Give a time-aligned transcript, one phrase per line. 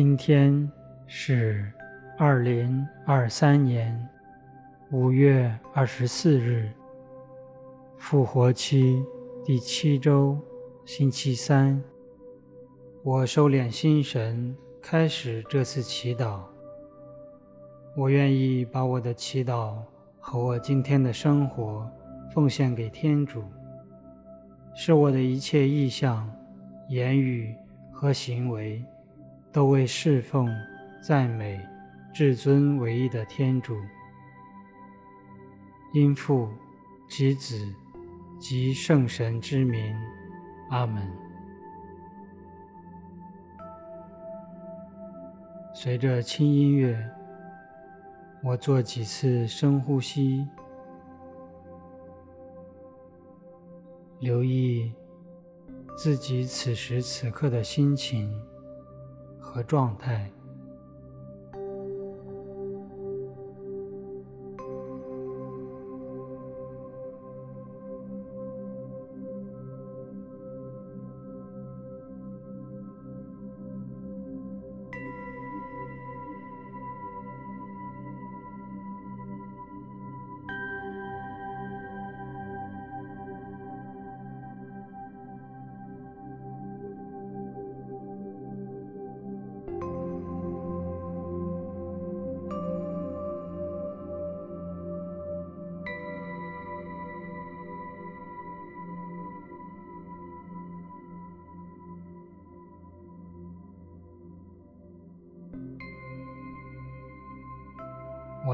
[0.00, 0.70] 今天
[1.08, 1.72] 是
[2.16, 4.08] 二零二三年
[4.92, 6.70] 五月二十四日，
[7.96, 9.04] 复活期
[9.44, 10.38] 第七周，
[10.84, 11.82] 星期三。
[13.02, 16.42] 我收敛心神，开始这次祈祷。
[17.96, 19.78] 我愿意把我的祈祷
[20.20, 21.90] 和我今天的生活
[22.32, 23.42] 奉献给天主，
[24.76, 26.32] 使我的一切意向、
[26.88, 27.52] 言语
[27.90, 28.80] 和行为
[29.52, 30.48] 都为侍奉、
[31.00, 31.60] 赞美
[32.12, 33.76] 至尊唯一的天主。
[35.92, 36.48] 因父
[37.08, 37.56] 及子
[38.38, 39.94] 及圣神之名，
[40.70, 41.02] 阿门。
[45.74, 46.98] 随着轻音乐。
[48.40, 50.46] 我做几次深呼吸，
[54.20, 54.92] 留意
[55.96, 58.32] 自己此时此刻的心情
[59.52, 60.30] 和状态。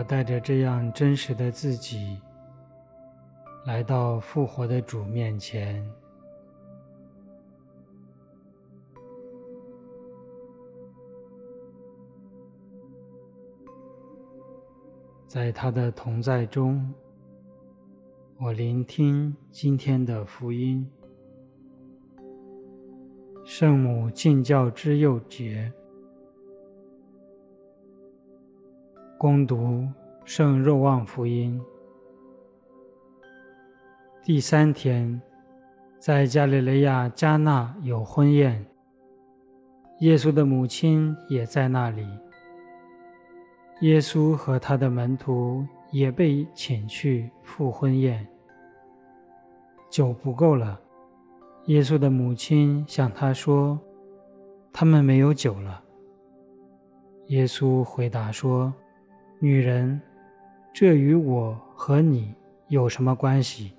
[0.06, 2.20] 带着这样真实的自己，
[3.64, 5.84] 来到复活的主面前，
[15.26, 16.92] 在他的同在中，
[18.38, 20.88] 我聆听今天的福音。
[23.44, 25.72] 圣母敬教之佑节。
[29.16, 29.86] 攻读
[30.24, 31.60] 圣若望福音。
[34.22, 35.20] 第三天，
[35.98, 38.66] 在加里肋亚加纳有婚宴，
[40.00, 42.06] 耶稣的母亲也在那里。
[43.80, 48.26] 耶稣和他的门徒也被请去赴婚宴。
[49.88, 50.80] 酒不够了，
[51.66, 53.78] 耶稣的母亲向他说
[54.72, 55.82] ：“他们没有酒了。”
[57.28, 58.74] 耶稣回答说。
[59.44, 60.00] 女人，
[60.72, 62.34] 这与我和你
[62.68, 63.74] 有什么关系？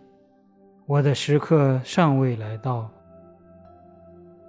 [0.86, 2.88] 我的时刻尚未来到。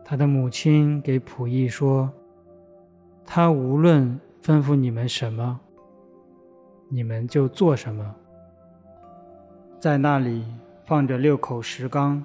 [0.05, 2.13] 他的母亲给溥仪说
[3.25, 5.59] ：“他无论吩咐你们什么，
[6.91, 8.15] 你们就做什么。”
[9.81, 10.45] 在那里
[10.85, 12.23] 放着六口石缸，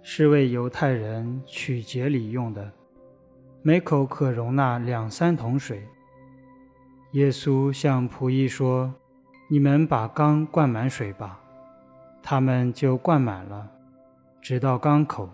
[0.00, 2.72] 是为犹太人取节礼用的，
[3.60, 5.86] 每口可容纳两三桶水。
[7.14, 8.92] 耶稣向仆役说
[9.46, 11.40] ：“你们把缸灌满水吧。”
[12.20, 13.70] 他们就灌满了，
[14.40, 15.30] 直到缸口。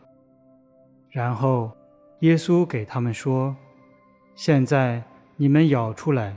[1.08, 1.72] 然后
[2.18, 3.56] 耶稣给他们说
[4.36, 5.02] ：“现在
[5.36, 6.36] 你们舀出来，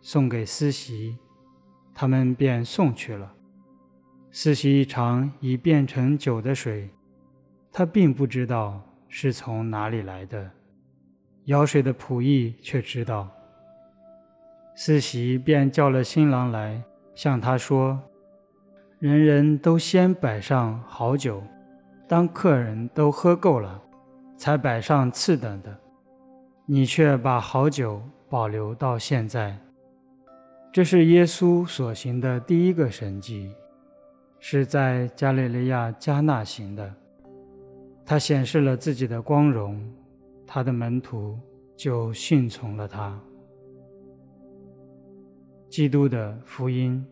[0.00, 1.18] 送给司席。”
[1.92, 3.34] 他们便送去了。
[4.30, 6.88] 司席一尝已变成酒的水，
[7.72, 10.48] 他并不知道是从哪里来的，
[11.46, 13.28] 舀水的仆役却知道。
[14.74, 16.82] 司席便叫了新郎来，
[17.14, 18.00] 向他说
[18.98, 21.42] ：“人人都先摆上好酒，
[22.08, 23.80] 当客人都喝够了，
[24.36, 25.76] 才摆上次等的。
[26.66, 29.56] 你却把好酒保留到现在。”
[30.72, 33.52] 这是耶稣所行的第一个神迹，
[34.40, 36.92] 是在加利利亚加纳行的。
[38.04, 39.80] 他显示了自己的光荣，
[40.44, 41.38] 他的门徒
[41.76, 43.16] 就信从了他。
[45.74, 47.04] 基督的福音。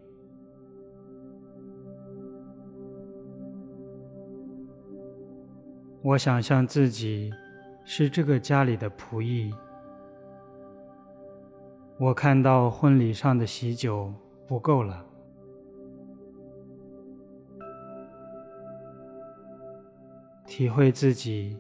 [6.01, 7.33] 我想象自己
[7.85, 9.53] 是这个家里的仆役。
[11.99, 14.15] 我看到婚礼上的喜酒
[14.47, 15.05] 不够了，
[20.47, 21.59] 体会自己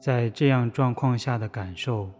[0.00, 2.10] 在这样状况下的感受。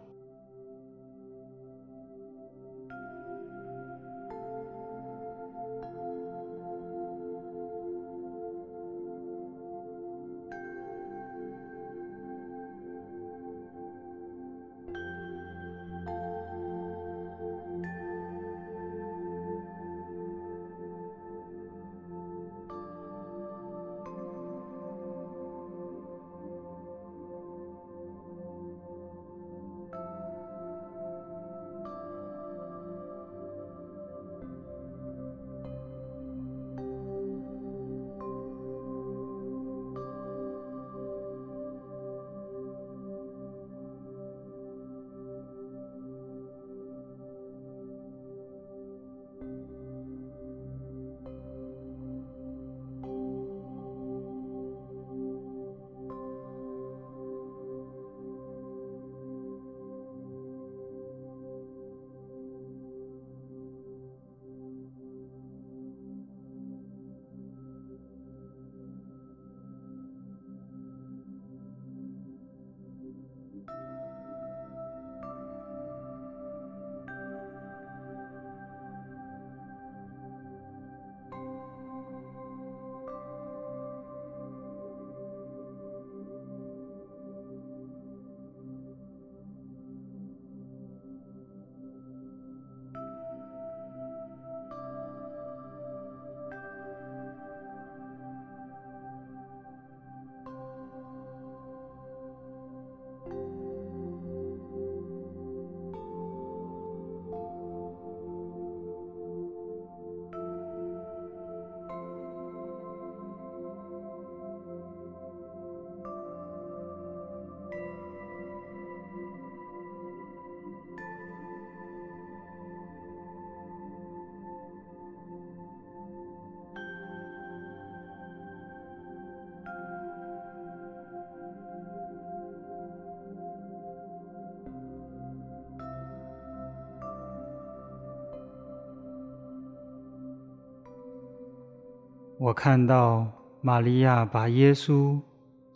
[142.43, 143.25] 我看到
[143.61, 145.17] 玛利亚把耶稣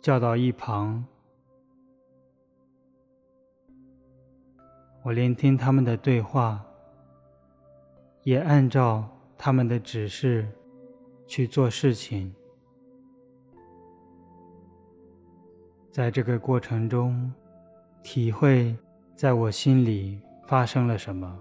[0.02, 1.02] 叫到一旁，
[5.02, 6.62] 我聆听他们的对话，
[8.22, 10.46] 也按照他们的指示
[11.26, 12.34] 去做事情。
[15.90, 17.32] 在这个过程中，
[18.02, 18.76] 体会
[19.16, 21.40] 在我心里发生了什么。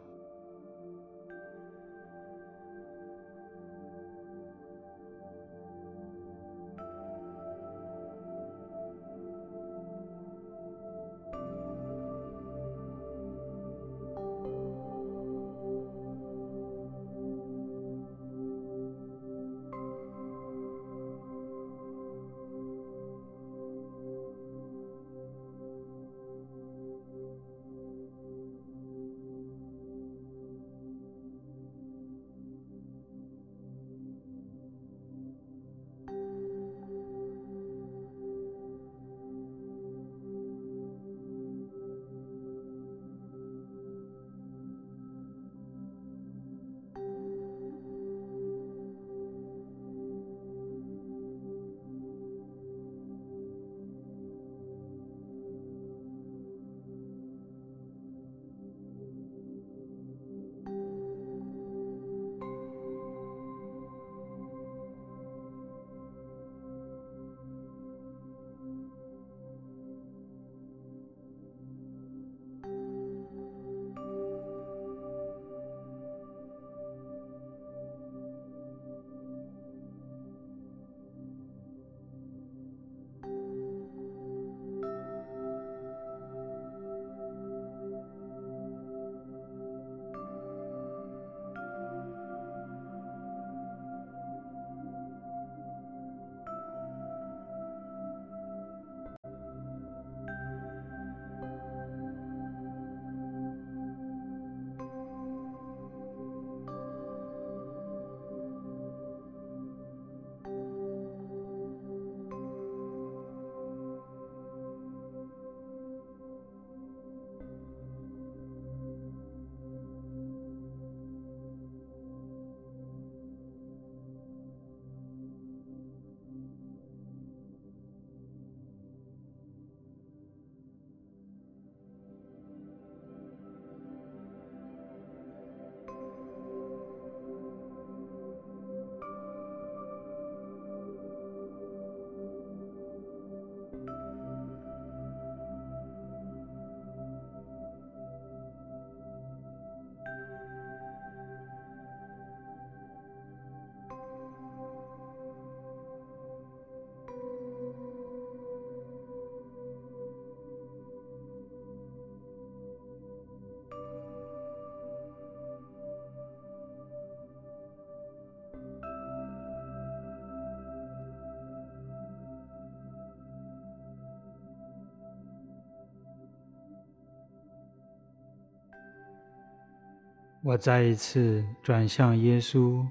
[180.47, 182.81] 我再一次转向耶稣，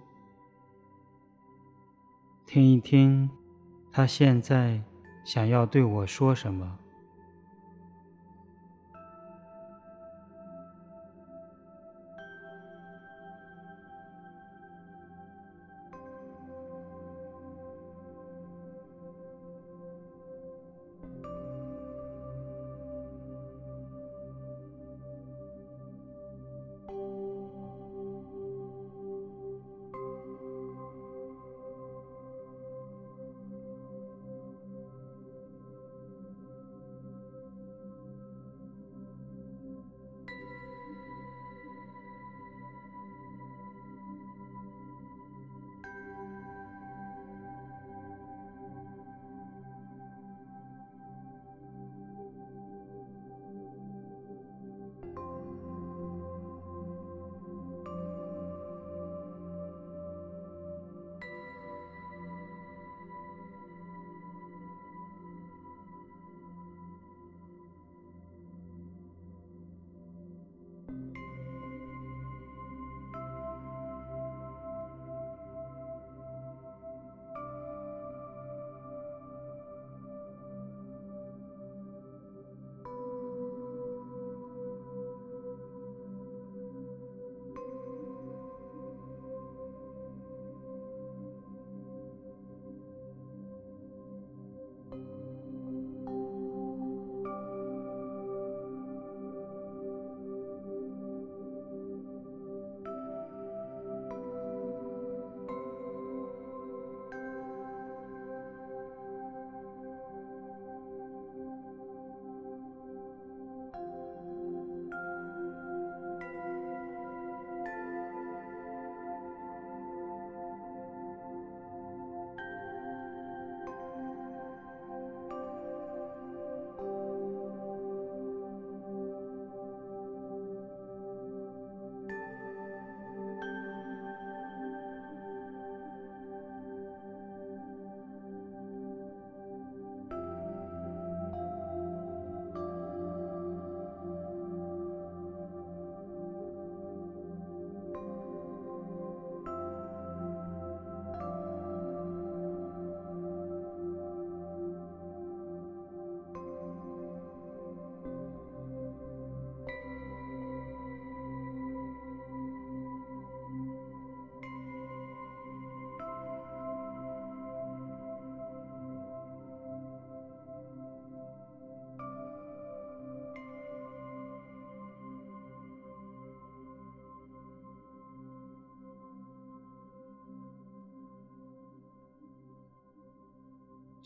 [2.45, 3.31] 听一听
[3.91, 4.79] 他现在
[5.25, 6.79] 想要对我说什么。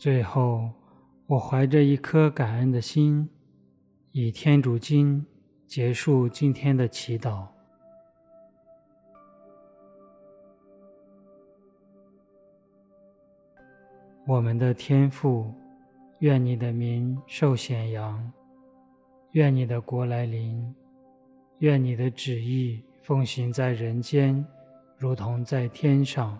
[0.01, 0.67] 最后，
[1.27, 3.29] 我怀着一颗感恩的心，
[4.13, 5.23] 以天主经
[5.67, 7.45] 结束今天的祈祷。
[14.25, 15.53] 我们的天父，
[16.17, 18.33] 愿你的名受显扬，
[19.33, 20.75] 愿你的国来临，
[21.59, 24.43] 愿你的旨意奉行在人间，
[24.97, 26.39] 如同在天上。